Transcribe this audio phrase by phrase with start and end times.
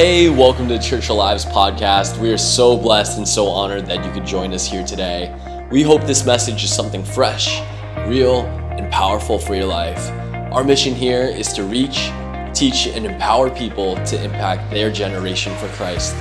[0.00, 2.16] Hey, welcome to Church Alive's podcast.
[2.16, 5.30] We are so blessed and so honored that you could join us here today.
[5.70, 7.60] We hope this message is something fresh,
[8.06, 8.46] real,
[8.78, 10.08] and powerful for your life.
[10.54, 12.10] Our mission here is to reach,
[12.54, 16.14] teach, and empower people to impact their generation for Christ.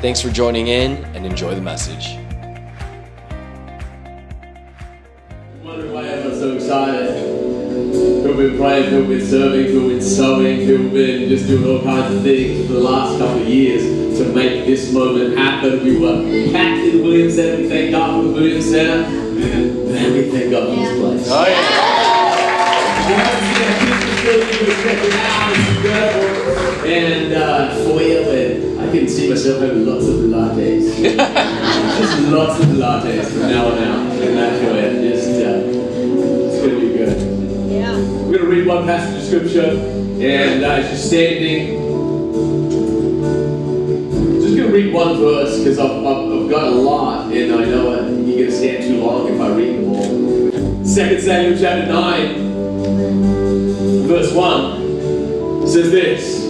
[0.00, 2.16] Thanks for joining in and enjoy the message.
[5.60, 7.03] wondering why everyone's so excited.
[8.44, 12.14] Who've been praying, who've been serving, who've been sowing, who've been just doing all kinds
[12.14, 15.82] of things for the last couple of years to make this moment happen.
[15.82, 17.62] We were packed in the Williams Center.
[17.62, 19.04] We thank God for the Williams Center.
[19.06, 21.26] And we thank God for this place.
[21.32, 21.46] Oh,
[23.08, 25.48] You haven't seen a Christmas facility, we're checking it out.
[25.56, 26.84] It's incredible.
[26.84, 30.84] And uh, foyer, and I can see myself having lots of lattes.
[31.96, 34.92] Just lots of lattes from now on out in that foyer.
[35.00, 37.43] Just, uh, it's going to be good.
[37.74, 37.96] Yeah.
[37.96, 41.80] We're going to read one passage of scripture, and uh, as you're standing,
[44.40, 47.64] just going to read one verse because I've, I've, I've got a lot, and I
[47.64, 50.04] know uh, you're going to stand too long if I read them all.
[50.84, 56.44] 2 Samuel chapter 9, verse 1 says this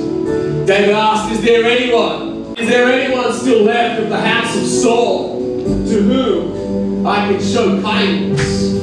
[0.66, 2.54] David asked, Is there anyone?
[2.58, 6.52] Is there anyone still left of the house of Saul to whom
[7.06, 8.80] I can show kindness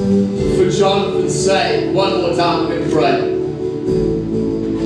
[0.56, 1.92] for Jonathan's sake?
[1.96, 3.20] One more time, to pray.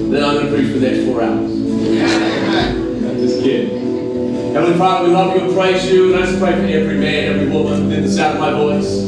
[0.09, 1.52] Then I'm going to preach for the next four hours.
[1.52, 4.53] I'm just kidding.
[4.53, 7.33] Heavenly Father, we love you and praise you, and I just pray for every man,
[7.33, 9.02] every woman within the sound of my voice.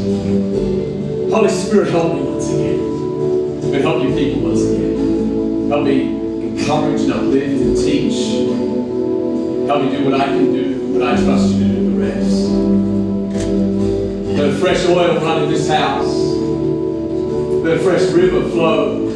[1.31, 2.79] Holy Spirit, help me once again.
[3.73, 5.69] And help your people once again.
[5.69, 6.01] Help me
[6.49, 8.17] encourage and uplift and teach.
[9.69, 12.86] Help me do what I can do, but I trust you to do the rest.
[14.37, 16.13] Let fresh oil run in this house.
[16.13, 19.07] Let a fresh river flow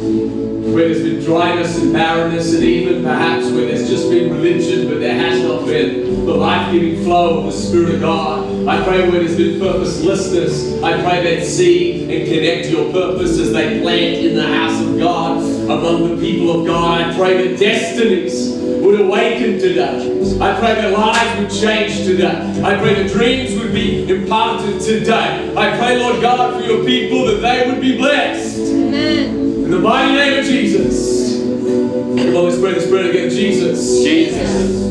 [0.72, 4.98] where there's been dryness and barrenness, and even perhaps where there's just been religion, but
[4.98, 8.66] there has not been the life giving flow of the Spirit of God.
[8.66, 13.52] I pray where there's been purposelessness, I pray they'd see and connect your purpose as
[13.52, 15.40] they plant in the house of God
[15.70, 17.00] among the people of God.
[17.00, 18.51] I pray that destinies
[18.92, 20.38] would awaken today.
[20.38, 22.62] I pray that lives would change today.
[22.62, 25.50] I pray that dreams would be imparted today.
[25.56, 28.58] I pray, Lord God, for your people that they would be blessed.
[28.58, 29.34] Amen.
[29.64, 31.40] In the mighty name of Jesus.
[31.40, 33.30] Come on, let's pray this prayer again.
[33.30, 34.04] Jesus.
[34.04, 34.82] Jesus,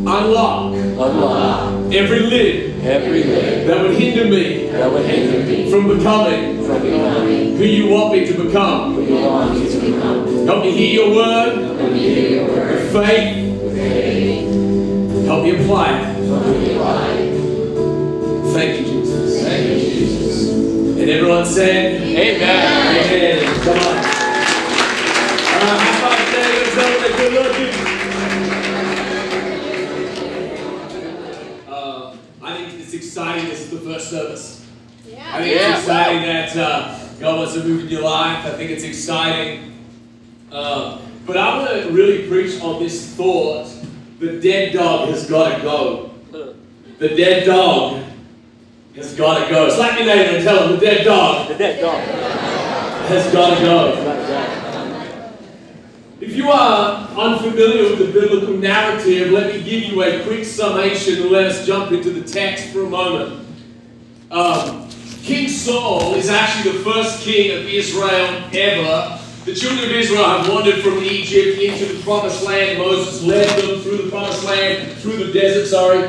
[0.00, 5.88] Unlock unlock every lid every lid that would hinder me that would hinder me from
[5.88, 8.94] becoming from becoming who you want me to become.
[8.94, 10.46] who you want me to become.
[10.46, 13.62] Help me hear your word Let me hear your word with faith.
[13.62, 15.26] with faith.
[15.26, 16.20] Help me apply it.
[16.20, 18.52] Let me apply it.
[18.54, 19.42] Thank you, Jesus.
[19.44, 20.48] Thank you, Jesus.
[20.50, 22.96] And everyone said, Amen.
[22.96, 23.60] Amen.
[23.62, 23.78] Come
[34.10, 34.66] This is the first service.
[35.06, 35.38] I Yeah.
[35.38, 35.70] think Yeah.
[35.70, 38.44] it's exciting that uh, God wants to move in your life.
[38.44, 39.72] I think it's exciting.
[40.50, 43.68] Uh, but I want to really preach on this thought
[44.18, 46.10] the dead dog has got to go.
[46.98, 48.02] The dead dog
[48.96, 49.70] has got to go.
[49.70, 52.00] Slap your neighbor and tell him the dead dog The dead dog.
[53.08, 54.16] has got to go.
[56.20, 61.22] If you are unfamiliar with the biblical narrative, let me give you a quick summation
[61.22, 63.39] and let us jump into the text for a moment.
[64.30, 64.88] Um,
[65.24, 69.18] king Saul is actually the first king of Israel ever.
[69.44, 72.78] The children of Israel have wandered from Egypt into the promised land.
[72.78, 76.08] Moses led them through the promised land, through the desert, sorry.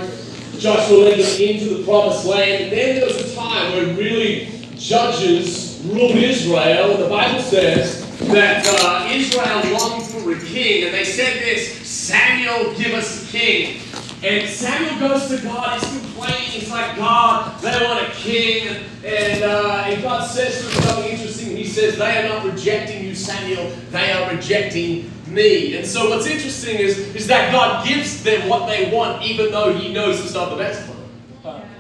[0.60, 2.66] Joshua led them into the promised land.
[2.66, 6.98] And then there was a time when really judges ruled Israel.
[6.98, 10.84] The Bible says that uh, Israel longed for a king.
[10.84, 13.82] And they said this Samuel, give us a king.
[14.24, 18.68] And Samuel goes to God, he's complaining, he's like, God, they want a king.
[19.04, 21.58] And, uh, and God says something interesting.
[21.58, 25.76] He says, They are not rejecting you, Samuel, they are rejecting me.
[25.76, 29.74] And so what's interesting is, is that God gives them what they want, even though
[29.74, 31.02] he knows it's not the best for them.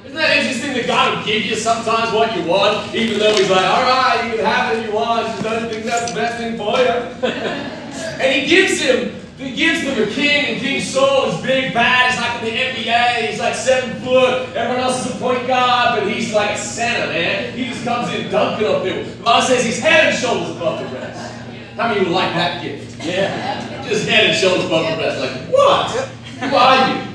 [0.04, 3.50] Isn't that interesting that God will give you sometimes what you want, even though He's
[3.50, 6.16] like, all right, you can have it if you want, just don't think that's the
[6.16, 7.30] best thing for you.
[8.19, 12.12] and He gives him, He gives them a king, and King Saul is big, bad,
[12.12, 16.00] he's like in the NBA, he's like seven foot, everyone else is a point guard,
[16.00, 17.58] but he's like a center, man.
[17.58, 19.04] He just comes in dunking on people.
[19.04, 21.34] The Bible says he's head and shoulders above the rest.
[21.76, 23.04] How many would like that gift?
[23.04, 23.88] Yeah.
[23.90, 25.20] Just head and shoulders above the rest.
[25.20, 25.90] Like, what?
[25.90, 27.08] Who are you?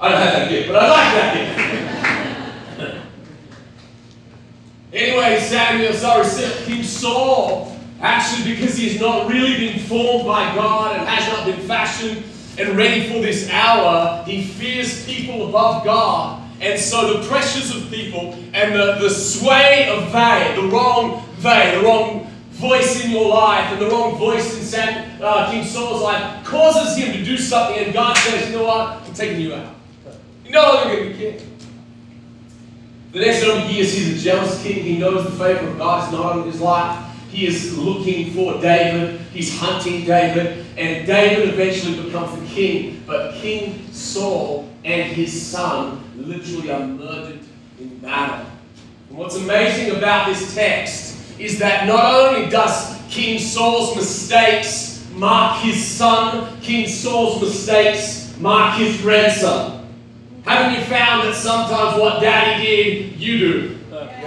[0.00, 3.04] I don't have that gift, but I like that gift.
[4.92, 6.24] anyway, Samuel, sorry,
[6.64, 11.46] King Saul Actually, because he has not really been formed by God and has not
[11.46, 12.22] been fashioned
[12.58, 16.42] and ready for this hour, he fears people above God.
[16.60, 21.76] And so the pressures of people and the, the sway of they, the wrong they,
[21.76, 26.02] the wrong voice in your life and the wrong voice in Sam, uh, King Saul's
[26.02, 29.02] life causes him to do something, and God says, You know what?
[29.06, 29.74] I'm taking you out.
[30.44, 31.58] You're no longer going to be king.
[33.12, 34.82] The next number of years, he's a jealous king.
[34.82, 37.07] He knows the favor of God is not on his life.
[37.30, 39.20] He is looking for David.
[39.32, 40.66] He's hunting David.
[40.76, 43.02] And David eventually becomes the king.
[43.06, 47.40] But King Saul and his son literally are murdered
[47.78, 48.46] in battle.
[49.08, 55.60] And what's amazing about this text is that not only does King Saul's mistakes mark
[55.60, 59.86] his son, King Saul's mistakes mark his grandson.
[60.44, 63.77] Haven't you found that sometimes what daddy did, you do?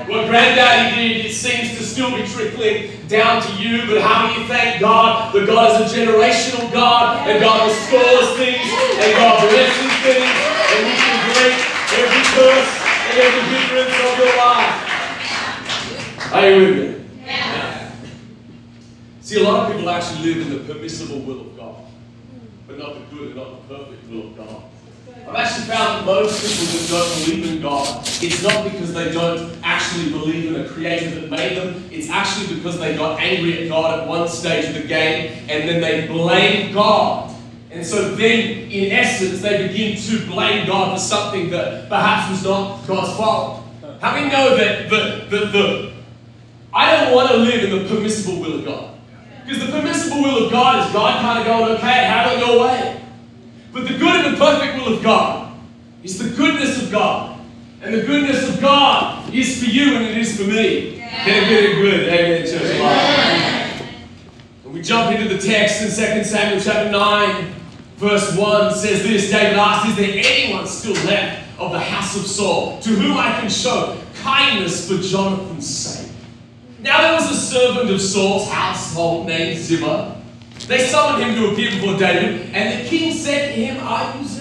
[0.08, 4.40] What granddaddy did, it seems to still be trickling down to you, but how do
[4.40, 8.66] you thank God that God is a generational God, and God restores things,
[8.98, 11.56] and God blesses things, and you can break
[12.02, 12.72] every curse
[13.08, 14.78] and every hindrance of your life.
[16.34, 16.88] Are you with me?
[19.22, 21.86] See, a lot of people actually live in the permissible will of God,
[22.68, 24.71] but not the good and not the perfect will of God.
[25.28, 29.12] I've actually found that most people that don't believe in God, it's not because they
[29.12, 33.64] don't actually believe in a creator that made them, it's actually because they got angry
[33.64, 37.34] at God at one stage of the game and then they blame God.
[37.72, 42.44] And so then, in essence, they begin to blame God for something that perhaps was
[42.44, 43.64] not God's fault.
[44.02, 45.94] How many know that the, the, the
[46.74, 48.98] I don't want to live in the permissible will of God?
[49.46, 52.62] Because the permissible will of God is God kind of going, okay, have it your
[52.62, 53.02] way.
[53.72, 55.54] But the good and the perfect of God
[56.04, 57.40] is the goodness of God.
[57.82, 60.98] And the goodness of God is for you and it is for me.
[60.98, 61.24] Yeah.
[61.24, 62.10] Can it get good?
[62.10, 62.78] Amen, church.
[62.78, 63.88] Yeah.
[64.64, 67.54] And we jump into the text in 2 Samuel chapter 9,
[67.96, 72.28] verse 1 says this David asked, Is there anyone still left of the house of
[72.28, 76.12] Saul to whom I can show kindness for Jonathan's sake?
[76.80, 80.22] Now there was a servant of Saul's household named Ziba
[80.68, 84.26] they summoned him to appear before David, and the king said to him, Are you
[84.26, 84.41] Ziba?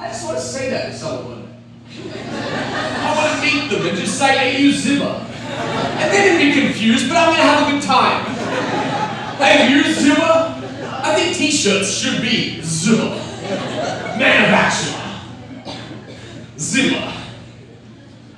[0.00, 1.46] I just want to say that to someone.
[1.86, 5.26] I want to meet them and just say, Are you Ziba?
[6.00, 8.24] And they didn't be confused, but I'm going to have a good time.
[9.36, 10.56] Hey, you Ziba?
[11.04, 13.10] I think t-shirts should be Ziba.
[14.18, 14.98] Man of action.
[16.58, 17.12] Ziba.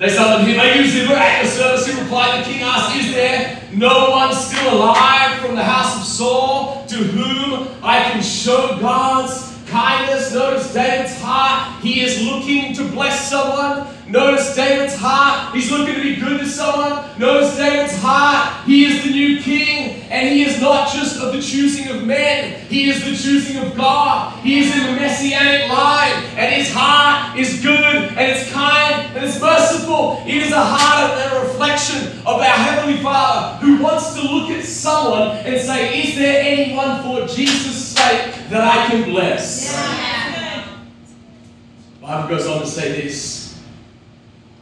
[0.00, 1.14] They summoned him, Are you Ziba?
[1.14, 2.40] At your service, he replied.
[2.40, 6.96] The king asked, Is there no one still alive from the house of Saul to
[6.96, 10.34] whom I can show God's kindness.
[10.34, 11.82] Notice David's heart.
[11.82, 13.88] He is looking to bless someone.
[14.06, 15.54] Notice David's heart.
[15.54, 17.18] He's looking to be good to someone.
[17.18, 18.66] Notice David's heart.
[18.66, 22.60] He is the new king, and he is not just of the choosing of men,
[22.68, 24.38] he is the choosing of God.
[24.40, 29.24] He is in the messianic line, and his heart is good, and it's kind, and
[29.24, 30.22] it's merciful.
[30.26, 34.50] It is a heart and a reflection of our Heavenly Father who wants to look
[34.50, 37.81] at someone and say, Is there anyone for Jesus'
[38.50, 39.72] that I can bless?
[39.72, 40.76] Yeah.
[42.00, 43.60] Bible goes on to say this.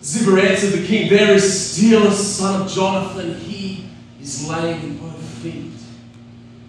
[0.03, 3.35] Ziba answered the king, There is still a son of Jonathan.
[3.35, 3.87] He
[4.21, 5.73] is lame in both feet.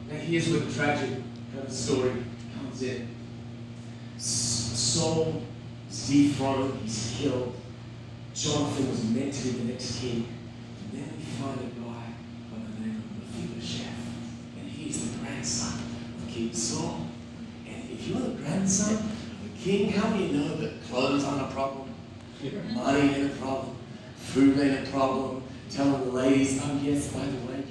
[0.09, 1.09] Now here's where the tragic
[1.53, 2.11] kind of story
[2.57, 3.07] comes in.
[4.17, 5.41] Saul
[5.89, 7.55] is dethroned, he's killed.
[8.33, 10.27] Jonathan was meant to be the next king.
[10.83, 12.13] And then we find a guy
[12.49, 13.87] by the name of Mephibosheth.
[14.59, 15.90] And he's the grandson
[16.33, 17.07] King Saul.
[17.67, 21.41] And if you're the grandson of a king, how do you know that clothes aren't
[21.41, 21.89] a problem?
[22.73, 23.75] Money ain't a problem.
[24.17, 25.43] Food ain't a problem.
[25.69, 27.63] Telling the ladies, oh yes, by the way,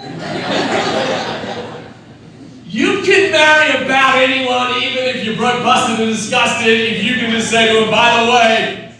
[2.66, 7.32] you can marry about anyone, even if you're broke, busted, and disgusted, if you can
[7.32, 8.94] just say to them, by the way,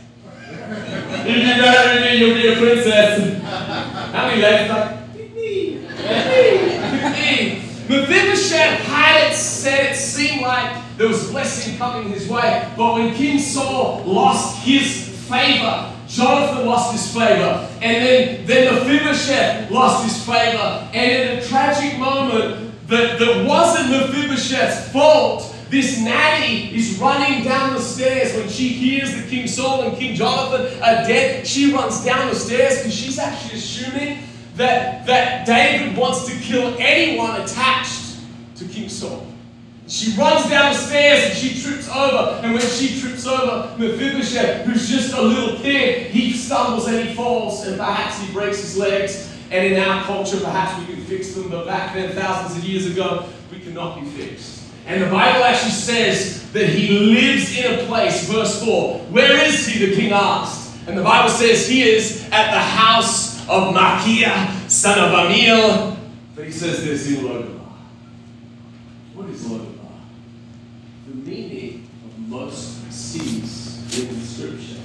[1.27, 3.43] if you marry me, you'll be a princess.
[4.13, 10.83] How many ladies like, pick me, pick me, Mephibosheth had it said it seemed like
[10.97, 12.71] there was blessing coming his way.
[12.77, 19.71] But when King Saul lost his favor, Jonathan lost his favor, and then, then Mephibosheth
[19.71, 20.89] lost his favor.
[20.93, 27.75] And in a tragic moment that, that wasn't Mephibosheth's fault, this nanny is running down
[27.75, 31.47] the stairs when she hears that King Saul and King Jonathan are dead.
[31.47, 34.19] She runs down the stairs because she's actually assuming
[34.57, 38.10] that, that David wants to kill anyone attached
[38.61, 39.27] to King Saul.
[39.89, 42.41] She runs down the stairs and she trips over.
[42.45, 47.15] And when she trips over Mephibosheth, who's just a little kid, he stumbles and he
[47.15, 49.35] falls and perhaps he breaks his legs.
[49.51, 52.87] And in our culture, perhaps we can fix them, but back then, thousands of years
[52.87, 54.63] ago, we cannot be fixed.
[54.87, 58.99] And the Bible actually says that he lives in a place, verse 4.
[59.07, 59.87] Where is he?
[59.87, 60.79] The king asked.
[60.87, 64.33] And the Bible says he is at the house of Machir,
[64.69, 65.97] son of Amiel.
[66.37, 67.60] But he says this in Lodabar.
[69.21, 70.01] What is Lodabar?
[71.07, 74.81] The meaning of most cities in scripture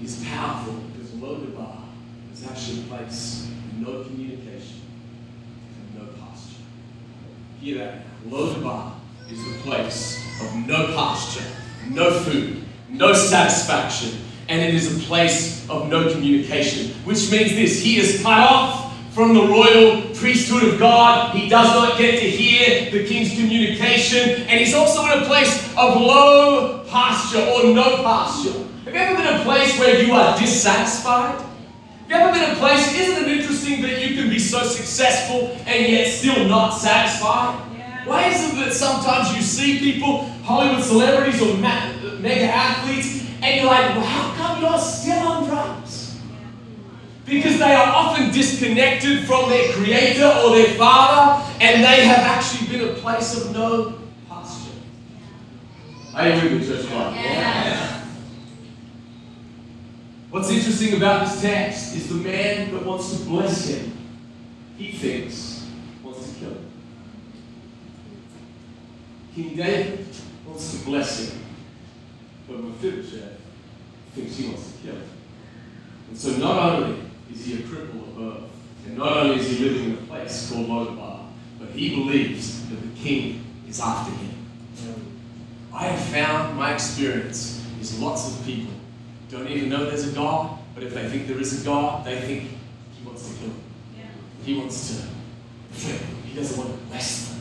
[0.00, 1.78] is powerful because Lodabar
[2.32, 4.80] is actually a place of no communication
[5.76, 6.62] and no pasture.
[7.60, 8.30] Hear that now.
[8.30, 8.92] Lodabar
[9.28, 11.50] is the place of no pasture,
[11.90, 17.82] no food, no satisfaction, and it is a place of no communication, which means this
[17.82, 18.85] He is cut off
[19.16, 21.34] from the royal priesthood of God.
[21.34, 25.72] He does not get to hear the king's communication, and he's also in a place
[25.74, 28.52] of low pasture or no pasture.
[28.84, 31.40] Have you ever been in a place where you are dissatisfied?
[31.40, 34.62] Have you ever been in a place, isn't it interesting that you can be so
[34.64, 37.56] successful and yet still not satisfied?
[38.04, 43.64] Why is it that sometimes you see people, Hollywood celebrities or mega athletes, and you're
[43.64, 45.85] like, well, how come you're still on drugs?
[47.26, 52.68] Because they are often disconnected from their creator or their father, and they have actually
[52.68, 54.70] been a place of no pasture.
[56.14, 56.86] Are you with me, church?
[56.88, 58.04] Yes.
[60.30, 63.92] What's interesting about this text is the man that wants to bless him,
[64.76, 65.66] he thinks,
[66.04, 66.70] wants to kill him.
[69.34, 70.06] King David
[70.46, 71.40] wants to bless him,
[72.46, 73.40] but Mephibosheth
[74.14, 75.08] thinks he wants to kill him.
[76.08, 78.50] And so not only is he a cripple of birth,
[78.86, 81.26] and not only is he living in a place called Lodabar,
[81.58, 84.30] but he believes that the king is after him.
[85.72, 88.72] I have found my experience is lots of people
[89.30, 92.20] don't even know there's a God, but if they think there is a God, they
[92.20, 92.42] think
[92.96, 93.62] he wants to kill them.
[94.44, 95.02] He wants to
[95.72, 96.16] flip them.
[96.24, 97.40] He doesn't want to bless them.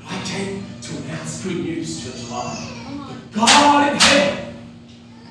[0.00, 3.32] But I came to announce good news, Church Alive.
[3.32, 4.54] The God in heaven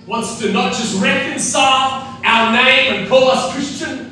[0.06, 4.12] wants to not just reconcile our name and call us Christian,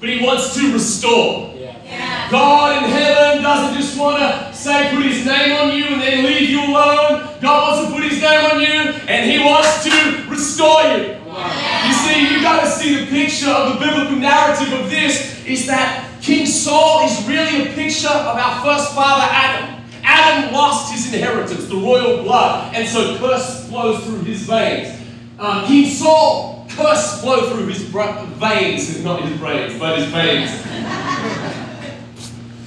[0.00, 1.54] but he wants to restore.
[2.30, 6.24] God in heaven doesn't just want to say, put his name on you and then
[6.24, 7.28] leave you alone.
[7.40, 11.14] God wants to put his name on you and he wants to restore you.
[11.86, 15.66] You see, you got to see the picture of the biblical narrative of this is
[15.66, 19.84] that King Saul is really a picture of our first father Adam.
[20.02, 25.00] Adam lost his inheritance, the royal blood, and so curse flows through his veins.
[25.38, 30.50] Uh, King Saul, curse flow through his bra- veins, not his brains, but his veins.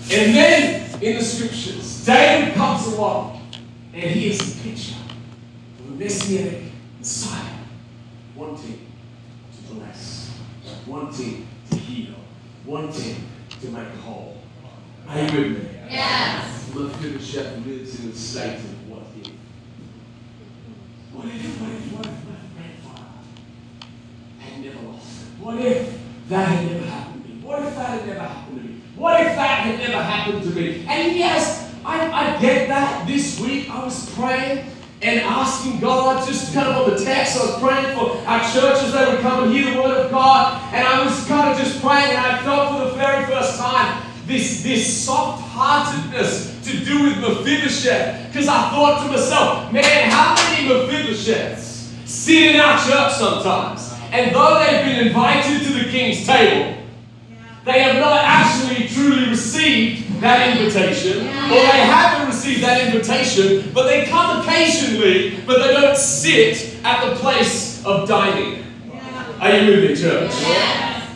[0.10, 3.42] And then in the scriptures, David comes along
[3.94, 4.96] and he is the picture
[5.80, 6.64] of a messianic
[7.00, 7.56] Messiah
[8.36, 8.88] wanting
[9.52, 10.32] to bless,
[10.86, 12.16] wanting to heal,
[12.66, 13.16] wanting
[13.62, 14.38] to make whole.
[15.10, 15.70] Are you with me?
[15.90, 16.70] Yes.
[16.74, 19.32] Mephibosheth lives in a state of what if.
[21.14, 22.47] What if, what if, what if my grandfather
[24.58, 25.08] had never lost?
[25.40, 26.00] What if
[26.30, 27.42] that had never happened to me?
[27.42, 28.82] What if that had never happened to me?
[28.96, 30.86] What if that had never happened to me?
[30.88, 33.08] And yes, I, I get that.
[33.08, 34.66] This week I was praying
[35.02, 38.94] and asking God, just kind of on the text, I was praying for our churches
[38.94, 40.60] that would come and hear the word of God.
[40.74, 44.04] And I was kind of just praying, and I felt for the very first time
[44.26, 48.28] this, this soft heartedness to do with Mephibosheth.
[48.28, 53.87] Because I thought to myself, man, how many Mephibosheths sit in our church sometimes?
[54.12, 56.78] And though they've been invited to the king's table,
[57.66, 63.84] they have not actually truly received that invitation, or they haven't received that invitation, but
[63.88, 68.64] they come occasionally, but they don't sit at the place of dining.
[69.40, 70.32] Are you with me, church?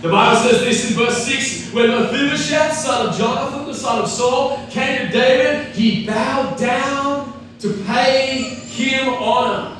[0.01, 4.09] The Bible says this in verse 6 when Mephibosheth, son of Jonathan, the son of
[4.09, 9.77] Saul, came to David, he bowed down to pay him honor.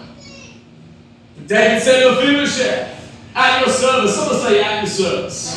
[1.48, 2.91] David said, Mephibosheth,
[3.36, 4.16] at your service.
[4.16, 5.56] Someone say, at your service.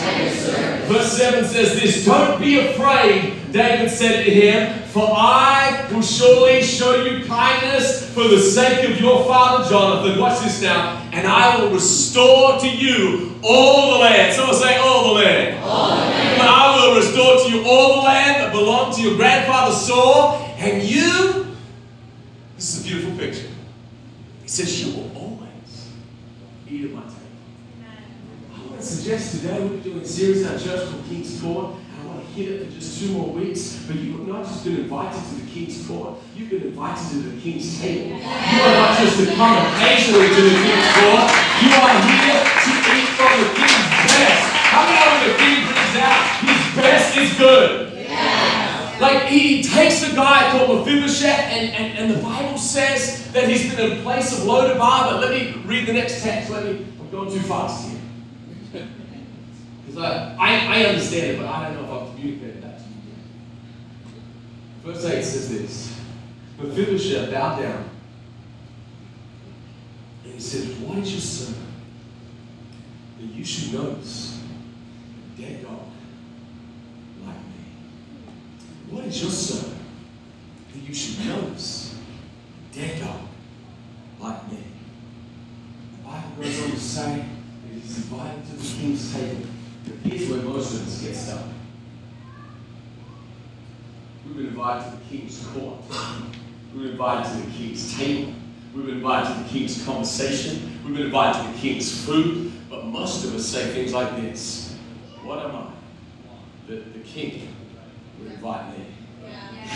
[0.89, 6.63] Verse 7 says this Don't be afraid, David said to him, for I will surely
[6.63, 10.21] show you kindness for the sake of your father Jonathan.
[10.21, 11.03] Watch this now.
[11.13, 14.33] And I will restore to you all the land.
[14.35, 15.59] Someone say, all the land.
[15.65, 16.41] All the land.
[16.41, 20.55] And I will restore to you all the land that belonged to your grandfather Saul.
[20.59, 21.57] And you,
[22.55, 23.49] this is a beautiful picture.
[24.43, 25.91] He says, You will always
[26.69, 27.24] eat at my table.
[28.85, 31.73] Suggest today we're doing a series in our church called King's Court.
[31.73, 33.83] And I want to hit it for just two more weeks.
[33.87, 37.41] But you've not just been invited to the King's Court, you've been invited to the
[37.41, 38.11] King's table.
[38.13, 41.25] You are not just to come occasionally to the King's Court,
[41.65, 44.53] you are here to eat from the King's best.
[44.69, 46.45] How many when the King brings out
[46.77, 49.01] yes is good.
[49.01, 53.75] Like he takes a guy called Mephibosheth, and, and, and the Bible says that he's
[53.75, 55.11] been in a place of low Lodabar.
[55.11, 56.51] But let me read the next text.
[56.51, 56.85] Let me.
[57.01, 58.04] I'm going too fast here.
[59.87, 62.79] Because I, uh, I, I understand it, but I don't know if I've communicated that
[62.79, 62.93] to you.
[64.83, 66.01] Verse 8 says this
[66.59, 67.91] Mephibosheth bowed down.
[70.25, 71.69] And he said, What is your servant?
[73.19, 74.43] That you should notice
[75.37, 75.83] a dead dog
[77.27, 77.65] like me.
[78.91, 79.83] What is your servant?
[80.73, 81.95] That you should notice
[82.73, 83.21] a dead dog
[84.19, 84.59] like me.
[85.99, 87.25] The Bible goes on to say
[87.95, 89.47] he's invited to the king's table.
[90.03, 91.45] Here's where us get stuck.
[94.27, 95.81] We've been invited to the king's court.
[96.73, 98.33] We've been invited to the king's table.
[98.75, 100.81] We've been invited to the king's conversation.
[100.85, 102.53] We've been invited to the king's food.
[102.71, 104.77] But most of us say things like this
[105.23, 105.67] What am I?
[106.69, 107.49] That the king
[108.19, 108.87] would invite me.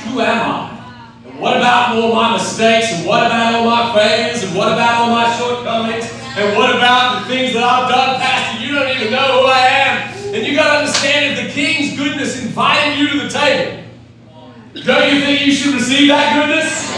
[0.07, 1.13] Who am I?
[1.27, 2.93] And what about all my mistakes?
[2.93, 4.43] And what about all my failures?
[4.43, 6.18] And what about all my shortcomings?
[6.39, 8.65] And what about the things that I've done, Pastor?
[8.65, 10.35] You don't even know who I am.
[10.35, 13.83] And you got to understand if the king's goodness invited you to the table,
[14.87, 16.95] don't you think you should receive that goodness?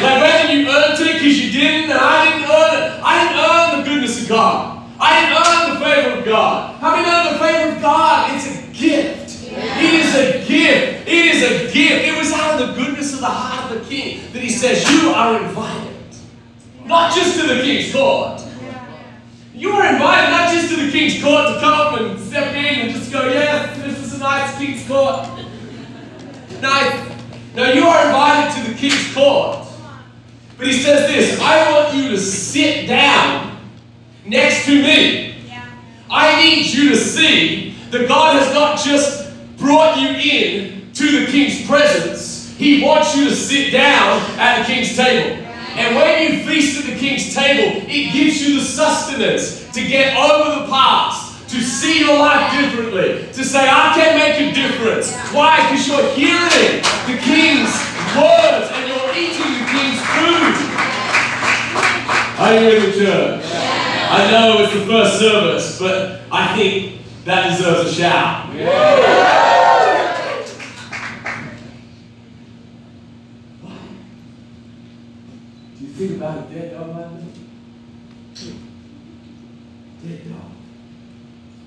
[0.00, 3.02] Like whether you earned it because you didn't, and I didn't earn it.
[3.02, 4.78] I didn't earn the goodness of God.
[5.00, 6.80] I didn't earn the favor of God.
[6.80, 8.34] How many know the favor of God?
[8.36, 9.48] It's a gift.
[9.50, 11.08] It is a gift.
[11.08, 12.04] It is a gift.
[12.04, 14.88] It was out of the goodness of the heart of the king that he says,
[14.90, 15.96] You are invited.
[16.84, 18.42] Not just to the king's court.
[19.54, 22.94] You are invited not just to the king's court to come and step in and
[22.94, 25.26] just go, Yes, this is a nice king's court.
[26.60, 27.08] Nice.
[27.54, 29.66] No, you are invited to the king's court.
[30.56, 33.58] But he says this I want you to sit down
[34.26, 35.36] next to me.
[36.10, 41.26] I need you to see that God has not just brought you in to the
[41.30, 45.44] king's presence, he wants you to sit down at the king's table.
[45.76, 50.16] And when you feast at the king's table, it gives you the sustenance to get
[50.16, 55.14] over the past, to see your life differently, to say, I can make a difference.
[55.32, 55.70] Why?
[55.70, 57.70] Because you're hearing the king's
[58.16, 60.54] words and you're eating the king's food.
[62.40, 63.44] Are you in the church?
[64.10, 68.48] I know it's the first service, but I think that deserves a shout.
[73.60, 73.78] Why?
[75.78, 77.22] Do you think about a dead dog like that?
[80.04, 80.50] Dead dog.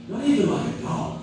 [0.07, 1.21] Not even like a dog.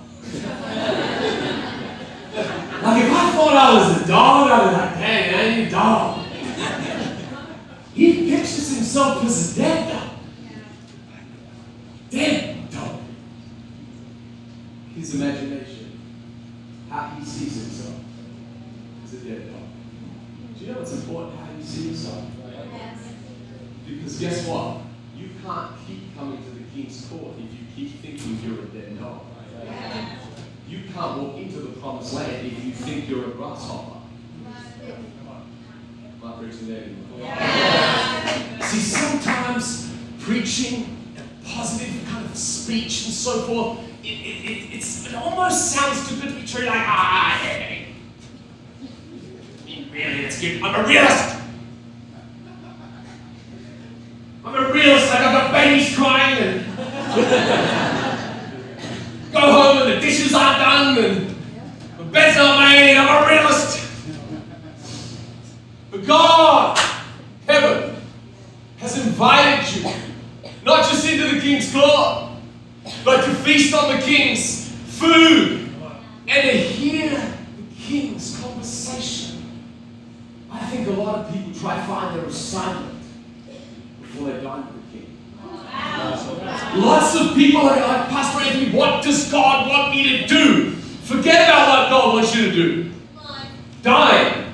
[2.82, 3.10] like if
[3.58, 6.26] I was a dog, I'd be like, dang, ain't a dog.
[7.92, 10.10] He pictures himself as a dead dog.
[12.10, 13.00] Dead dog.
[14.94, 16.00] His imagination,
[16.88, 18.00] how he sees himself
[19.04, 19.62] as a dead dog.
[20.56, 22.24] Do you know it's important how you see yourself?
[23.86, 24.82] Because guess what?
[25.16, 28.98] You can't keep coming to the king's court if you keep thinking you're a dead
[29.00, 29.22] dog.
[30.68, 34.00] You can't walk into the promised land if you think you're a grasshopper.
[34.86, 38.60] Am I preaching there anymore?
[38.62, 45.06] See, sometimes preaching and positive kind of speech and so forth, it, it, it, it's,
[45.06, 46.66] it almost sounds too good to be true.
[46.66, 47.86] Like, ah, hey,
[49.90, 50.24] really,
[50.80, 50.84] it's good.
[50.84, 51.36] I'm a realist.
[54.44, 55.10] I'm a realist.
[55.10, 56.64] Like I've got babies crying and
[59.32, 61.36] go home and the dishes aren't done and
[61.98, 62.96] the bed's not made.
[62.96, 63.86] I'm a realist.
[65.90, 66.78] But God,
[67.46, 67.96] heaven,
[68.78, 69.90] has invited you
[70.64, 72.30] not just into the king's court,
[73.04, 75.70] but to feast on the king's food
[76.26, 79.42] and to hear the king's conversation.
[80.50, 81.52] I think a lot of people
[82.18, 82.94] their assignment
[84.00, 85.16] before they dine with the king.
[86.80, 90.70] Lots of people are like, Pastor Anthony, what does God want me to do?
[90.72, 92.90] Forget about what God wants you to do.
[93.82, 94.46] Dine.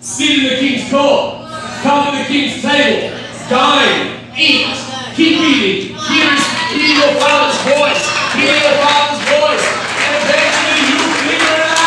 [0.00, 1.48] Sit in the king's court.
[1.82, 3.18] Come to the king's table.
[3.48, 4.20] Dine.
[4.36, 4.66] Eat.
[5.14, 5.96] Keep eating.
[5.96, 6.30] Hear,
[6.70, 8.04] hear your father's voice.
[8.34, 9.66] Hear your father's voice.
[10.00, 11.80] And eventually you'll figure it out.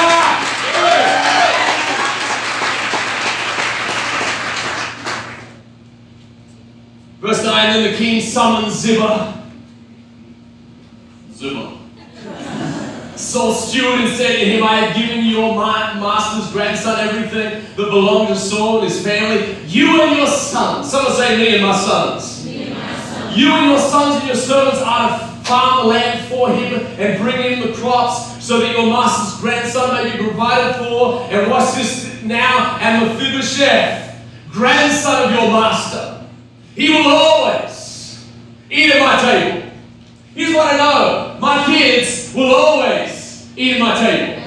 [7.63, 9.43] Verse 9 Then the king summoned Ziba.
[11.33, 11.77] Ziba.
[13.15, 17.89] Saul's steward and said to him, I have given your ma- master's grandson everything that
[17.89, 19.55] belonged to Saul and his family.
[19.67, 20.89] You and your sons.
[20.91, 22.45] Someone say, Me and my sons.
[22.45, 27.21] You and your sons and your servants are to farm the land for him and
[27.21, 31.21] bring in the crops so that your master's grandson may be provided for.
[31.31, 34.21] And watch this now, and Mephibosheth,
[34.51, 36.12] grandson of your master,
[36.75, 38.25] he will always
[38.69, 39.61] eat at my table.
[40.33, 44.41] Here's what I know my kids will always eat at my table.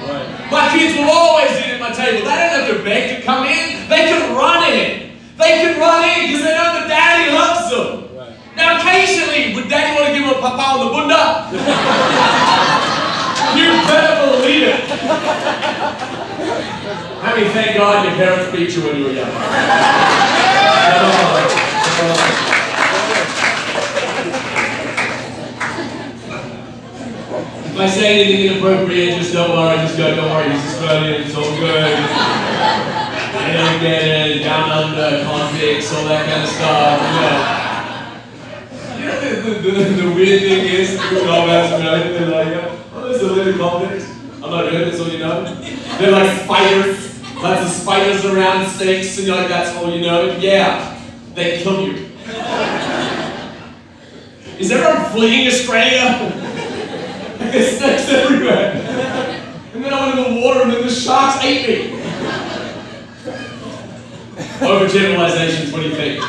[0.51, 2.19] My kids will always eat at my table.
[2.19, 5.11] They don't have to beg to come in, they can run in.
[5.37, 8.03] They can run in because they know that daddy loves them.
[8.57, 11.47] Now, occasionally, would daddy want to give him a papa on the bunda?
[13.55, 14.81] you better believe it.
[17.23, 19.31] I mean, thank God your parents beat you when you were young.
[21.97, 22.05] If
[27.75, 31.57] I say anything inappropriate, just don't worry, just go, don't worry, he's Australian, it's all
[31.57, 31.95] good.
[33.33, 37.41] I don't get it, down under, convicts, all that kind of stuff, you know.
[39.41, 40.97] The, the, the, the weird thing is, me,
[42.13, 42.53] they're like,
[42.93, 44.05] oh, there's a little convicts.
[44.43, 45.43] I'm not doing this, all you know.
[45.97, 50.37] They're like spiders, lots of spiders around snakes, and you're like, that's all you know.
[50.37, 50.93] Yeah,
[51.37, 52.09] they kill you.
[54.57, 56.17] Is everyone fleeing Australia?
[57.37, 58.71] There's snakes everywhere.
[59.75, 61.89] And then I went in the water and then the sharks ate me.
[64.59, 66.23] Do you think?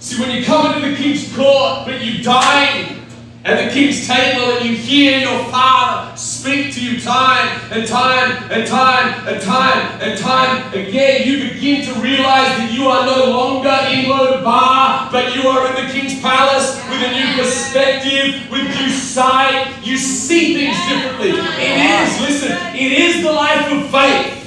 [0.00, 3.02] See, when you come into the king's court, but you dine
[3.44, 8.52] at the king's table and you hear your father speak to you time and time
[8.52, 13.30] and time and time and time again, you begin to realize that you are no
[13.30, 18.68] longer in Lodabar, but you are in the king's palace with a new perspective, with
[18.78, 19.74] new sight.
[19.82, 21.30] You see things differently.
[21.30, 24.42] It is, listen, it is the life of faith.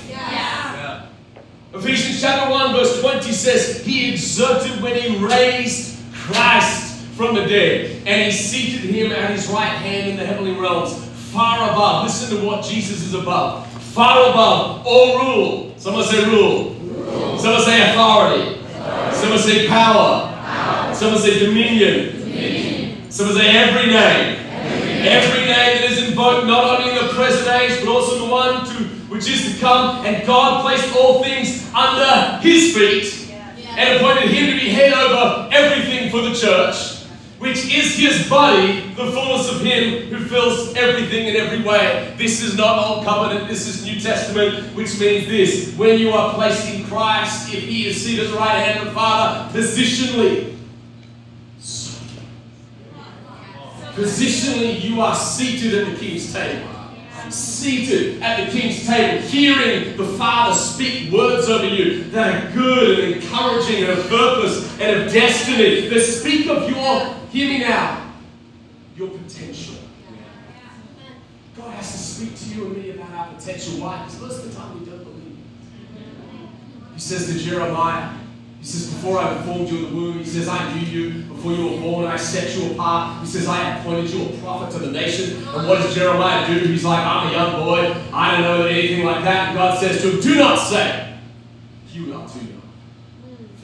[1.73, 8.03] Ephesians chapter 1, verse 20 says, He exerted when He raised Christ from the dead,
[8.05, 11.06] and He seated Him at His right hand in the heavenly realms,
[11.37, 12.05] far above.
[12.05, 13.71] Listen to what Jesus is above.
[13.93, 15.73] Far above all rule.
[15.77, 16.73] Someone say rule.
[16.73, 17.37] rule.
[17.37, 18.59] Someone say authority.
[18.59, 19.15] authority.
[19.15, 20.33] Someone say power.
[20.33, 20.95] power.
[20.95, 22.21] Someone say dominion.
[22.21, 23.11] dominion.
[23.11, 24.39] Someone say every name.
[24.49, 25.05] Every name.
[25.05, 28.65] every name that is invoked not only in the present age, but also the one
[28.65, 33.31] to which is to come, and God placed all things under his feet
[33.77, 36.96] and appointed him to be head over everything for the church,
[37.39, 42.13] which is his body, the fullness of him who fills everything in every way.
[42.17, 46.33] This is not Old Covenant, this is New Testament, which means this when you are
[46.33, 50.55] placed in Christ, if he is seated at the right hand of the Father, positionally.
[53.93, 56.76] Positionally, you are seated at the king's table
[57.31, 62.99] seated at the king's table, hearing the Father speak words over you that are good
[62.99, 68.11] and encouraging and of purpose and of destiny, that speak of your, hear me now,
[68.95, 69.75] your potential.
[71.55, 73.81] God has to speak to you and me about our potential.
[73.81, 74.03] Why?
[74.03, 75.37] Because most of the time we don't believe.
[76.93, 78.15] He says to Jeremiah,
[78.67, 81.53] he says, Before I formed you in the womb, he says, I knew you before
[81.53, 83.21] you were born, I set you apart.
[83.21, 85.37] He says, I appointed you a prophet to the nation.
[85.37, 86.67] And what does Jeremiah do?
[86.67, 87.95] He's like, I'm a young boy.
[88.11, 89.49] I don't know anything like that.
[89.49, 91.17] And God says to him, Do not say,
[91.93, 92.61] You are too young.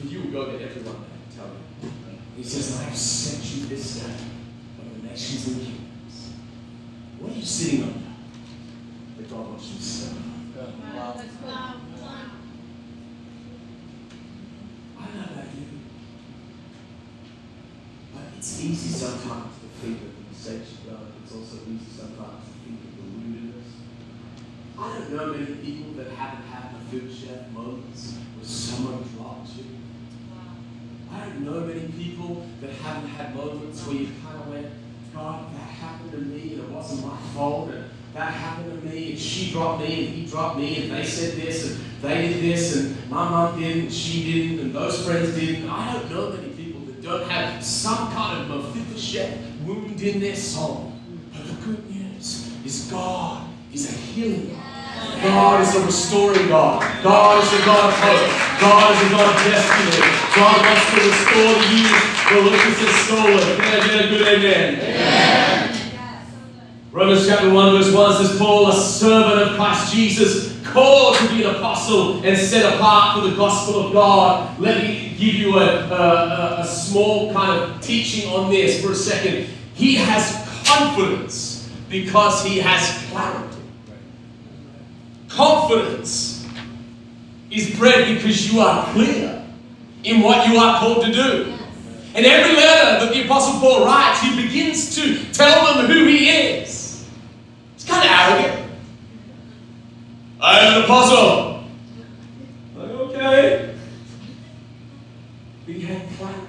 [0.00, 1.90] For you will go to everyone and tell them.
[2.38, 4.10] He says, I have sent you this day
[4.80, 6.32] over the nations and kingdoms.
[7.18, 7.98] What are you sitting under?
[9.18, 10.24] That God wants you to stand
[11.44, 11.74] Wow.
[18.44, 21.00] It's easy sometimes to think of the mistakes you've.
[21.24, 23.72] It's also easy sometimes to think of the woundedness.
[24.78, 29.64] I don't know many people that haven't had Mephibosheth moments where someone dropped you.
[31.10, 34.66] I don't know many people that haven't had moments where you kind of went,
[35.14, 37.70] God, that happened to me and it wasn't my fault.
[37.70, 41.06] And that happened to me and she dropped me and he dropped me and they
[41.06, 45.02] said this and they did this and my mom didn't, and she didn't, and those
[45.06, 45.66] friends didn't.
[45.66, 46.53] I don't know many
[47.04, 50.90] don't have some kind of Mephibosheth wound in their soul.
[51.32, 55.22] But the good news is God is a healing God.
[55.22, 56.80] God is a restoring God.
[57.02, 58.58] God is a God of hope.
[58.58, 60.00] God is a God of destiny.
[60.34, 63.56] God wants to restore the years the locusts have stolen.
[63.58, 64.74] Can I get a good amen?
[64.76, 65.80] amen.
[66.90, 71.44] Romans chapter 1, verse 1 says, Paul, a servant of Christ Jesus, called to be
[71.44, 74.58] an apostle and set apart for the gospel of God.
[74.60, 78.94] Let me give you a, a, a small kind of teaching on this for a
[78.94, 79.48] second.
[79.74, 80.32] He has
[80.66, 83.62] confidence because he has clarity.
[85.28, 86.44] Confidence
[87.52, 89.46] is bred because you are clear
[90.02, 91.54] in what you are called to do.
[92.16, 96.30] And every letter that the Apostle Paul writes, he begins to tell them who he
[96.30, 97.08] is.
[97.76, 98.63] It's kind of arrogant.
[100.44, 101.64] I am an apostle.
[102.76, 103.74] Like, okay.
[105.66, 106.48] We had on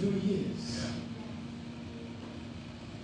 [0.00, 0.86] who he is.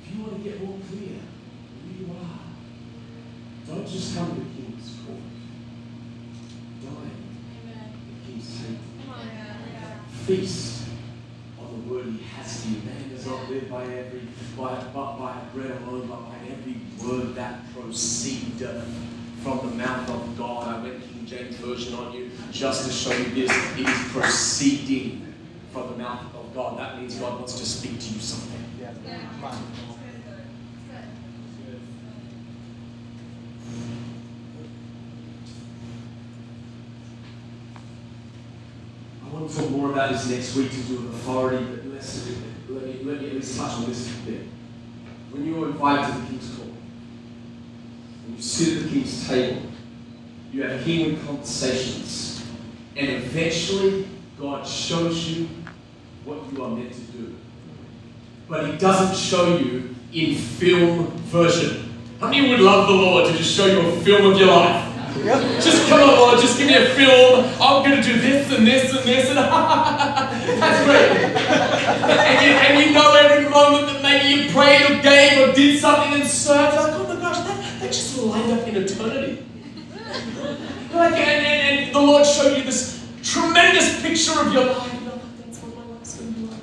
[0.03, 2.41] If you want to get more clear who you are,
[3.67, 5.21] don't just come to the king's court.
[6.83, 7.11] Dine
[7.69, 8.79] at the king's table.
[10.25, 10.89] Feast
[11.61, 12.77] on the word he has to you.
[12.77, 14.23] Man does not live by every
[14.57, 16.32] by but by bread alone, but by
[17.05, 18.85] word that proceedeth uh,
[19.43, 20.69] from the mouth of God.
[20.69, 23.51] I went King James Version on you just to show you this.
[23.79, 25.35] It is proceeding
[25.73, 26.79] from the mouth of God.
[26.79, 28.61] That means God wants to speak to you something.
[39.25, 42.29] I want to talk more about this next week to do with authority, but let's,
[42.69, 44.43] let, me, let me at least touch on this a bit.
[45.31, 46.69] When you are invited to the king's court,
[48.37, 49.63] you sit at the king's table,
[50.53, 52.45] you have kingly conversations,
[52.97, 54.07] and eventually
[54.39, 55.49] God shows you
[56.25, 57.35] what you are meant to do.
[58.49, 61.91] But He doesn't show you in film version.
[62.21, 64.93] How many would love the Lord to just show you a film of your life?
[65.61, 67.45] Just come on, Lord, just give me a film.
[67.61, 69.29] I'm going to do this and this and this.
[69.29, 69.39] And
[70.61, 71.37] That's great.
[72.11, 75.79] and, you, and you know every moment that maybe you prayed or gave or did
[75.81, 76.77] something and served.
[76.77, 79.45] Like, oh my gosh, that, that just lined up in eternity.
[80.93, 84.95] Like, and, and, and the Lord showed you this tremendous picture of your life.
[84.95, 86.61] I'm like, that's what my life's going to be like.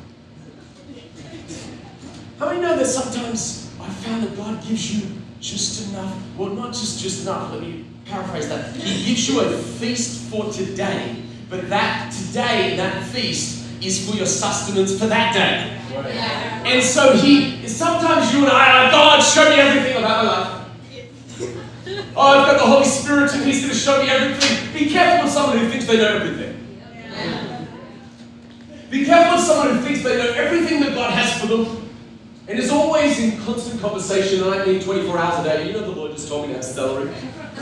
[2.37, 6.73] How many know that sometimes I found that God gives you just enough, well, not
[6.73, 8.75] just just enough, let me paraphrase that.
[8.75, 14.25] He gives you a feast for today, but that today, that feast, is for your
[14.25, 15.75] sustenance for that day.
[16.69, 20.58] And so he, sometimes you and I are, God, show me everything about my life.
[22.15, 24.73] Oh, I've got the Holy Spirit and He's going to show me everything.
[24.73, 26.55] Be careful of someone who thinks they know everything.
[28.89, 31.89] Be careful of someone who thinks they know everything that God has for them
[32.47, 35.67] and is always in constant conversation, and I mean 24 hours a day.
[35.67, 37.11] You know the Lord just told me to have celery.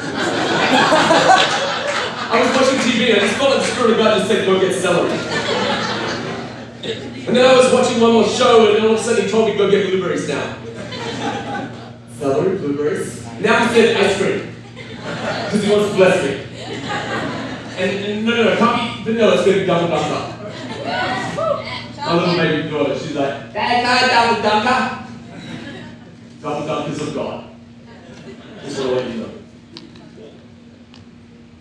[2.29, 4.59] I was watching TV and I just felt the Spirit of God just said, go
[4.61, 5.11] get celery.
[7.27, 9.29] And then I was watching one more show, and then all of a sudden he
[9.29, 10.57] told me, go get blueberries now.
[12.17, 13.26] Celery, blueberries.
[13.39, 14.55] Now he said ice cream.
[14.89, 16.47] Because he wants to bless me.
[17.77, 20.37] And, and no, no, no, can't be vanilla, it's going to be double dunk up.
[21.97, 24.79] My little baby daughter, she's like, Dad, I double dunker?
[26.41, 27.49] Double dunkers of God.
[28.63, 29.31] Just want to let you know.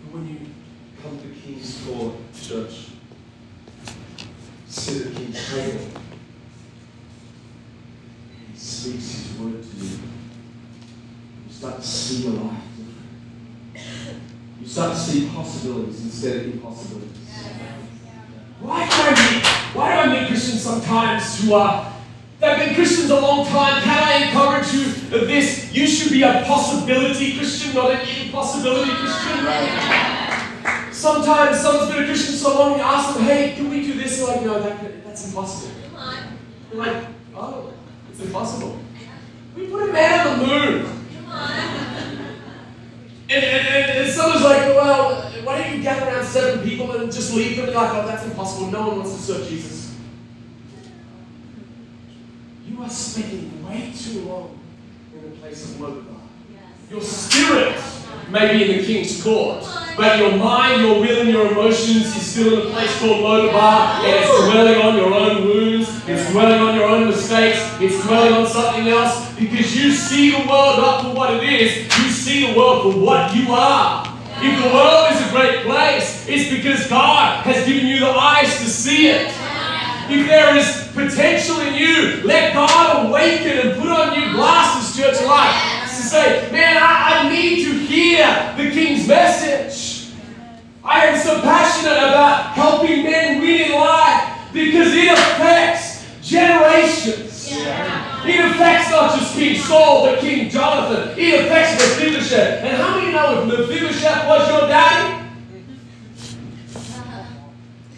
[0.03, 0.39] But when you
[1.01, 2.87] come to King's Court, church,
[4.67, 5.87] sit at King's table,
[8.51, 9.99] He speaks His word to you.
[11.57, 12.61] You start to see your life
[13.73, 14.21] different.
[14.61, 17.17] You start to see possibilities instead of impossibilities.
[18.59, 19.43] Why do I meet,
[19.75, 21.91] why do I meet Christians sometimes who are
[22.39, 23.81] they've been Christians a long time?
[23.81, 28.91] Can I encourage you that this you should be a possibility Christian, not an impossibility
[28.91, 29.37] Christian?
[30.93, 34.19] Sometimes someone's been a Christian so long, you ask them, hey, can we do this?
[34.19, 35.71] They're like, no, that, that's impossible.
[36.71, 37.03] You're like,
[37.35, 37.73] oh,
[38.11, 38.77] it's impossible.
[39.55, 40.93] We put a man on the moon.
[43.29, 47.11] And, and, and, and someone's like, well, why don't you gather around seven people and
[47.11, 47.65] just leave them?
[47.65, 48.71] They're like, oh, that's impossible.
[48.71, 49.97] No one wants to serve Jesus.
[52.65, 54.57] You are spending way too long
[55.13, 56.21] in the place of Lodabar.
[56.89, 57.81] Your spirit
[58.29, 59.65] may be in the king's court,
[59.97, 64.05] but your mind, your will, and your emotions is still in a place called Lodabar,
[64.05, 65.76] and it's dwelling on your own wounds,
[66.07, 70.47] it's dwelling on your own mistakes, it's dwelling on something else, because you see the
[70.47, 74.07] world not for what it is, you see the world for what you are.
[74.39, 78.57] If the world is a great place, it's because God has given you the eyes
[78.59, 79.27] to see it.
[80.09, 85.21] If there is potential in you, let God awaken and put on you glasses, church
[85.25, 90.13] life, to say, man, I, I need to hear the King's message.
[90.83, 95.86] I am so passionate about helping men win in life because it affects
[96.27, 97.47] generations.
[97.49, 101.17] It affects not just King Saul, but King Jonathan.
[101.17, 102.63] It affects Mephibosheth.
[102.63, 105.29] And how many know if Mephibosheth was your daddy?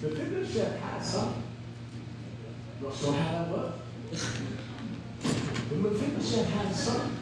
[0.02, 1.34] Mephibosheth had a son.
[2.82, 3.80] Not sure how that worked.
[5.70, 7.18] But Mephibosheth had a son.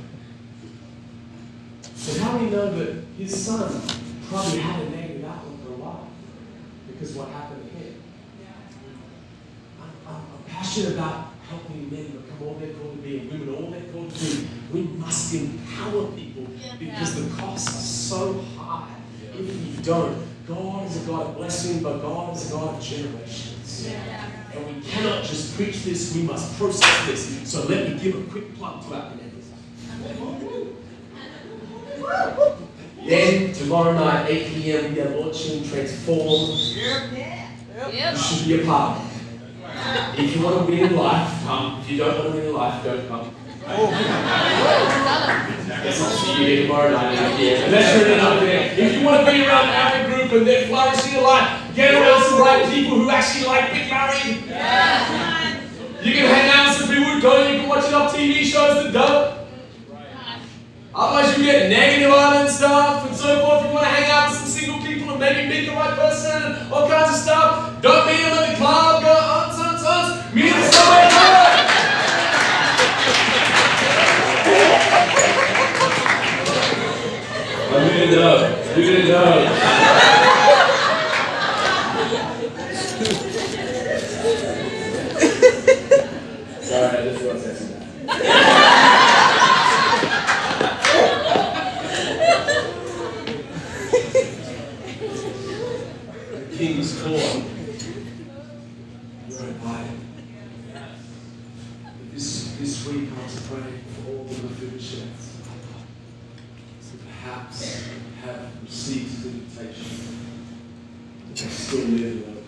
[1.82, 3.82] But how many know that his son
[4.28, 6.08] probably had a negative outlook on life
[6.88, 7.67] because what happened?
[10.58, 14.10] Passionate about helping men become all they're called to be and women all they're called
[14.10, 16.48] to be, we must empower people
[16.80, 18.96] because the costs are so high.
[19.34, 22.82] If you don't, God is a God of blessing, but God is a God of
[22.84, 23.88] generations.
[24.56, 27.52] And we cannot just preach this, we must process this.
[27.52, 29.46] So let me give a quick plug to our connectors.
[33.06, 36.58] Then tomorrow night, 8 p.m., we are launching Transform.
[37.94, 39.07] You should be a part of it.
[40.18, 41.80] If you want to win in life, come.
[41.82, 43.32] If you don't want to win in life, don't come.
[45.84, 47.18] Guess I'll see you here tomorrow night.
[47.18, 48.80] Unless you're in another band.
[48.80, 52.24] If you want to be around our group and they're flourishing in life, get around
[52.24, 54.38] some right people who actually like being married.
[56.04, 57.54] You can hang out with some people who don't.
[57.54, 59.38] You can watch enough TV shows that don't.
[60.96, 63.66] Otherwise, you get negative on and stuff and so forth.
[63.66, 66.42] You want to hang out with some single people and maybe meet the right person
[66.42, 67.82] and all kinds of stuff.
[67.84, 69.04] Don't meet them at the club.
[69.04, 69.14] Go
[78.08, 78.38] Gonna know.
[78.78, 79.48] You're gonna.
[86.62, 87.84] Sorry, I just want to say something.
[96.32, 97.44] The King's Court.
[99.28, 100.00] You're invited.
[102.14, 105.26] This, this week I was praying for all the Mephibosheths
[106.90, 107.58] who perhaps
[108.24, 109.96] have received his invitation,
[111.28, 112.46] but they still live in Oklahoma.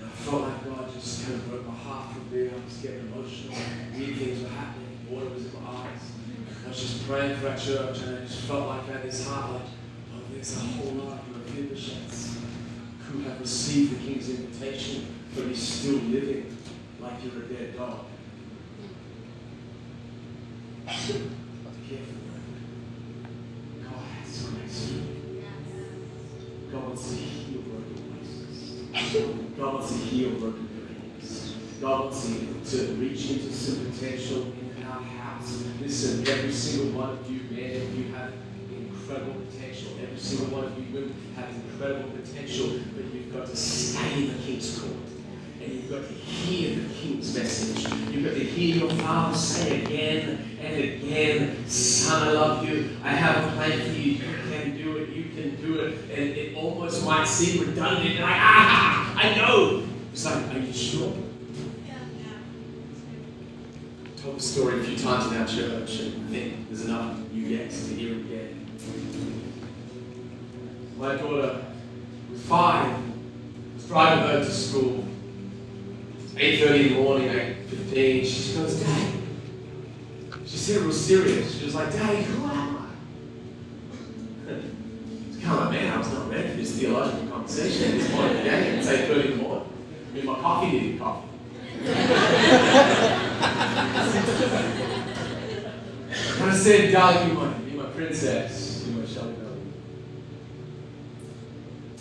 [0.00, 2.50] And I felt like God just kind of broke my heart from there.
[2.50, 3.54] I was getting emotional.
[3.94, 4.98] Weird things were happening.
[5.10, 6.04] Water was in my eyes.
[6.64, 9.26] I was just praying for our church, and I just felt like I had this
[9.26, 9.68] heart like,
[10.14, 12.38] oh, there's a whole lot of Mephibosheths
[13.08, 16.56] who have received the king's invitation, but he's still living
[17.00, 18.00] like you're a dead dog.
[20.86, 21.30] Be careful.
[23.82, 25.44] God has grace for you.
[26.72, 28.58] God wants to heal broken places.
[29.58, 31.54] God wants to heal broken dreams.
[31.80, 32.32] God wants to,
[32.70, 34.40] to reach into some potential
[34.78, 35.64] in our house.
[35.80, 38.32] Listen, every single one of you men, you have
[38.70, 39.90] incredible potential.
[40.02, 44.28] Every single one of you women have incredible potential, but you've got to stay in
[44.32, 44.94] the King's court.
[45.62, 47.88] And you've got to hear the King's message.
[48.12, 52.96] You've got to hear your Father say again and again, Son, I love you.
[53.02, 54.12] I have a plan for you.
[54.12, 55.08] You can do it.
[55.08, 55.98] You can do it.
[56.10, 58.20] And it almost might seem redundant.
[58.20, 59.82] Like, ah, I know.
[60.12, 61.12] It's like, are you sure?
[64.16, 67.42] Told the story a few times in our church, and I think there's enough you
[67.42, 68.66] yes to hear it again.
[70.96, 71.64] My daughter
[72.30, 72.98] was five,
[73.74, 75.04] was driving home to school.
[76.34, 79.12] 8.30 in the morning, 8.15, she goes, Dad.
[80.44, 81.58] She said it was serious.
[81.58, 84.52] She was like, Daddy, who am I?
[85.28, 88.10] It's kind of like, man, I was not ready for this theological conversation at this
[88.10, 88.78] point in the day.
[88.78, 89.65] It's 8.30 in the morning.
[90.16, 90.24] I
[96.94, 98.84] I you're my, you're my princess.
[98.86, 99.60] You're my Shelby Belly.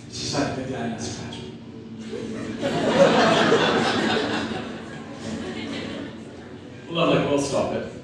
[0.10, 1.52] She's like, but daddy, that's Patrick.
[6.90, 7.95] well, I'm like, well, stop it.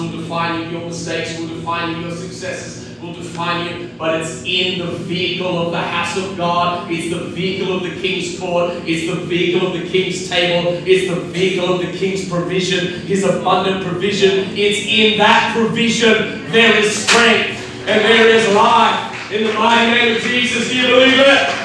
[0.00, 4.42] Will define you, your mistakes will define you, your successes will define you, but it's
[4.44, 8.72] in the vehicle of the house of God, it's the vehicle of the king's court,
[8.86, 13.24] it's the vehicle of the king's table, it's the vehicle of the king's provision, his
[13.24, 14.48] abundant provision.
[14.56, 19.32] It's in that provision there is strength and there is life.
[19.32, 21.59] In the mighty name of Jesus, do you believe it?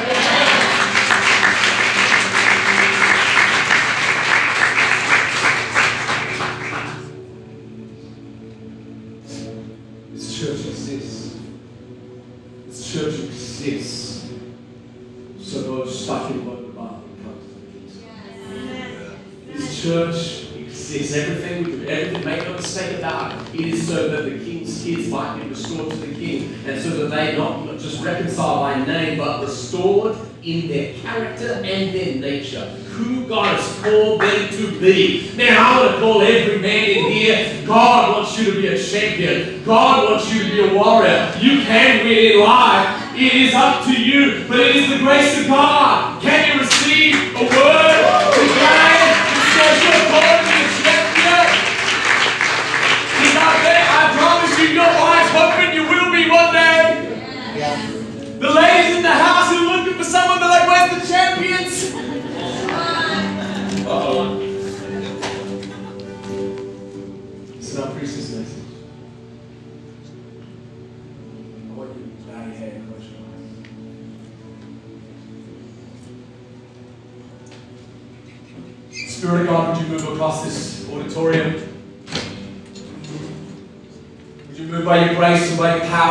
[30.45, 32.65] In their character and their nature.
[32.95, 35.31] Who God has called them to be.
[35.35, 37.63] Now, I want to call every man in here.
[37.65, 39.63] God wants you to be a champion.
[39.65, 41.33] God wants you to be a warrior.
[41.41, 42.84] You can win in life.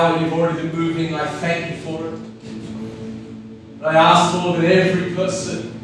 [0.04, 0.20] Power?
[0.20, 1.14] You've already been moving.
[1.14, 2.20] I thank you for it.
[3.82, 5.80] I ask, Lord, that every person,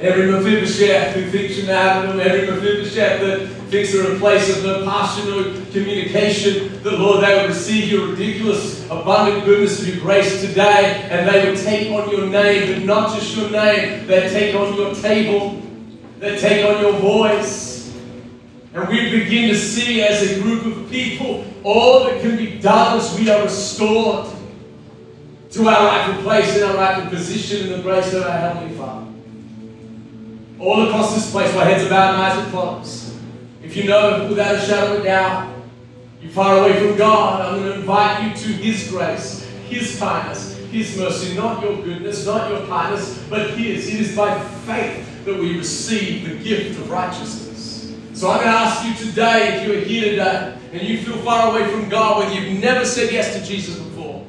[0.00, 4.64] every Mephibosheth who thinks you're mad every Mephibosheth that thinks they're in a place of
[4.64, 9.98] no passion, no communication, that, Lord, they would receive your ridiculous, abundant goodness of your
[9.98, 14.30] grace today, and they would take on your name, but not just your name, they'd
[14.30, 15.62] take on your table,
[16.18, 17.71] they'd take on your voice.
[18.74, 22.98] And we begin to see as a group of people all that can be done
[22.98, 24.28] as we are restored
[25.50, 29.06] to our rightful place and our rightful position in the grace of our Heavenly Father.
[30.58, 33.14] All across this place, my heads are bowed and eyes are closed.
[33.62, 35.54] If you know without a shadow of a doubt,
[36.22, 40.56] you're far away from God, I'm going to invite you to His grace, His kindness,
[40.70, 43.92] His mercy, not your goodness, not your kindness, but His.
[43.92, 47.41] It is by faith that we receive the gift of righteousness.
[48.22, 51.16] So I'm going to ask you today, if you are here today and you feel
[51.24, 54.24] far away from God, whether you've never said yes to Jesus before,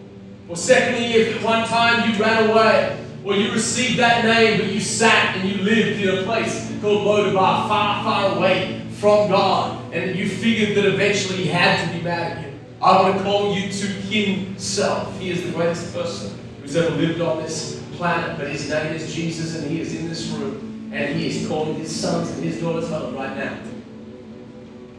[0.50, 4.74] or secondly, if at one time you ran away, or you received that name, but
[4.74, 9.94] you sat and you lived in a place called Lodabar, far, far away from God,
[9.94, 12.60] and you figured that eventually He had to be mad at you.
[12.82, 15.20] I want to call you to Himself.
[15.20, 19.14] He is the greatest person who's ever lived on this planet, but His name is
[19.14, 22.60] Jesus, and He is in this room, and He is calling His sons and His
[22.60, 23.56] daughters home right now.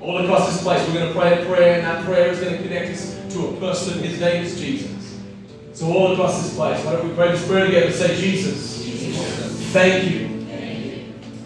[0.05, 2.59] All across this place, we're going to pray a prayer, and that prayer is going
[2.59, 4.03] to connect us to a person.
[4.03, 5.19] His name is Jesus.
[5.73, 7.87] So all across this place, why don't we pray this prayer together?
[7.87, 8.85] And say, Jesus,
[9.73, 10.45] thank you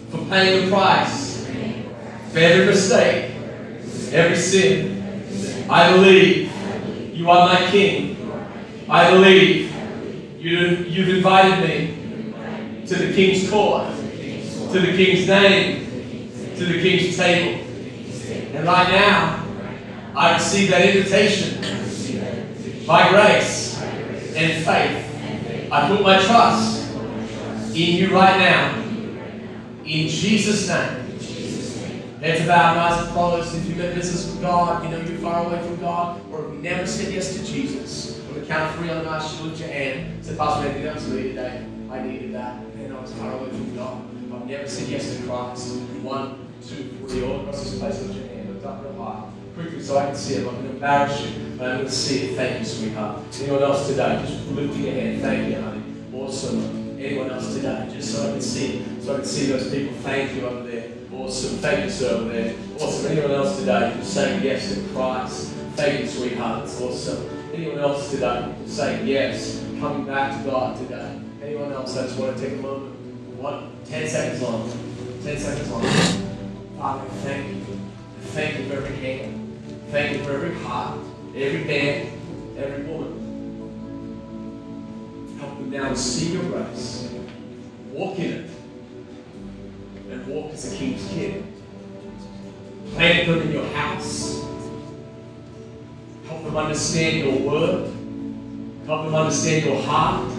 [0.09, 1.45] for paying the price
[2.33, 3.31] for every mistake,
[4.11, 5.65] every sin.
[5.69, 6.51] I believe
[7.15, 8.17] you are my King.
[8.89, 9.73] I believe
[10.37, 15.85] you, you've invited me to the King's court, to the King's name,
[16.57, 17.68] to the King's table.
[18.59, 19.45] And right now,
[20.13, 21.61] I receive that invitation
[22.85, 23.81] by grace
[24.35, 25.71] and faith.
[25.71, 26.93] I put my trust
[27.73, 28.83] in you right now.
[29.85, 32.19] In Jesus' name.
[32.19, 33.55] Heads bowed, eyes are closed.
[33.55, 36.53] If you've got business with God, you know you're far away from God, or if
[36.55, 39.43] you never said yes to Jesus, on the count of three, to ask you to
[39.45, 40.25] lift your hand.
[40.25, 41.65] Say, Pastor Anthony, that was me today.
[41.89, 42.61] I needed that.
[42.75, 44.03] And I was far away from God.
[44.33, 45.79] I've never said yes to Christ.
[46.03, 48.28] One, two, three, all across this place, lift your
[48.61, 48.65] hand.
[48.65, 49.29] Up real high.
[49.55, 50.47] Quickly so I can see it.
[50.47, 52.35] I'm going to embarrass you, but I'm going uh, to see it.
[52.35, 53.21] Thank you, sweetheart.
[53.41, 54.25] Anyone else today?
[54.25, 55.21] Just lift your hand.
[55.21, 55.83] Thank you, honey.
[56.13, 56.99] Awesome.
[56.99, 57.89] Anyone else today?
[57.91, 58.85] Just so I can see.
[59.01, 59.95] So I can see those people.
[59.97, 60.91] Thank you over there.
[61.13, 61.57] Awesome.
[61.57, 62.55] Thank you, sir, over there.
[62.75, 63.11] Awesome.
[63.11, 63.93] Anyone else today?
[63.97, 65.51] Just saying yes to Christ.
[65.75, 66.63] Thank you, sweetheart.
[66.63, 67.29] It's awesome.
[67.53, 68.53] Anyone else today?
[68.63, 69.65] Just saying yes.
[69.79, 71.19] Coming back to God today.
[71.41, 71.97] Anyone else?
[71.97, 72.95] I just want to take a moment.
[73.39, 74.69] One, ten seconds long.
[75.23, 75.81] Ten seconds long.
[76.77, 77.58] Father, thank you.
[78.39, 79.59] Thank you for every hand.
[79.91, 80.97] Thank you for every heart,
[81.35, 82.07] every man,
[82.57, 83.11] every woman.
[85.37, 87.13] Help them now to see your grace,
[87.91, 88.49] walk in it,
[90.09, 91.43] and walk as a king's kid.
[92.93, 94.41] Plant them in your house.
[96.25, 97.91] Help them understand your word.
[98.85, 100.31] Help them understand your heart.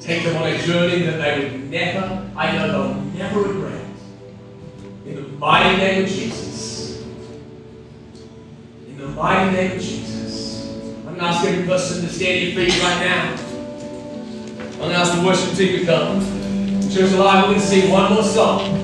[0.00, 3.84] Take them on a journey that they would never, I know they'll never regret.
[5.04, 6.27] In the mighty name of Jesus.
[9.18, 10.70] Mighty name of Jesus.
[11.04, 13.34] I'm not asking person to stand your feet right now.
[13.34, 16.20] I'm going to ask the worship team to come.
[16.88, 18.78] Church Alive, going to sing one more song.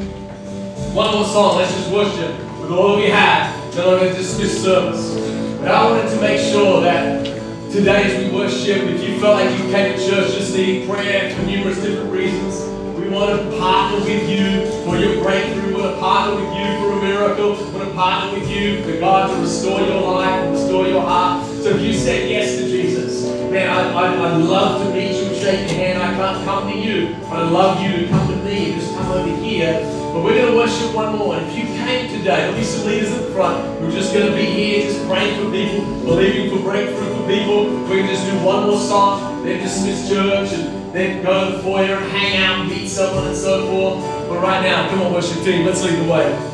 [0.92, 1.58] One more song.
[1.58, 3.74] Let's just worship with all we have.
[3.76, 5.14] Then I'm going to dismiss service.
[5.60, 7.24] But I wanted to make sure that
[7.70, 11.32] today as we worship, if you felt like you came to church just needing prayer
[11.32, 12.73] for numerous different reasons, we
[13.14, 15.68] want to partner with you for your breakthrough.
[15.68, 17.50] We want to partner with you for a miracle.
[17.52, 21.46] We want to partner with you for God to restore your life, restore your heart.
[21.46, 25.36] So if you said yes to Jesus, man, I, I'd love to meet you, and
[25.36, 26.02] shake your hand.
[26.02, 27.14] I can't come to you.
[27.26, 28.74] I'd love you to come to me.
[28.74, 29.80] Just come over here.
[30.12, 31.36] But we're going to worship one more.
[31.36, 33.80] And if you came today, there'll be some leaders at the front.
[33.80, 37.64] We're just going to be here, just praying for people, believing for breakthrough for people.
[37.86, 41.62] Going to just do one more song, then dismiss church, and then go to the
[41.62, 44.28] foyer, hang out, meet someone, and so forth.
[44.28, 46.53] But right now, come on, worship team, let's lead the way.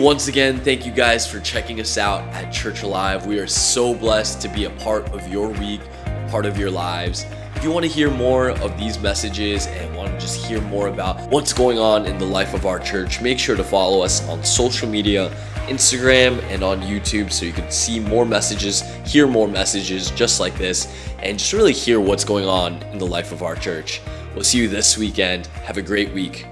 [0.00, 3.26] Once again, thank you guys for checking us out at Church Alive.
[3.26, 6.70] We are so blessed to be a part of your week, a part of your
[6.70, 7.26] lives.
[7.54, 10.88] If you want to hear more of these messages and want to just hear more
[10.88, 14.26] about what's going on in the life of our church, make sure to follow us
[14.28, 15.28] on social media,
[15.66, 20.56] Instagram, and on YouTube so you can see more messages, hear more messages just like
[20.56, 20.88] this,
[21.18, 24.00] and just really hear what's going on in the life of our church.
[24.34, 25.48] We'll see you this weekend.
[25.48, 26.46] Have a great week.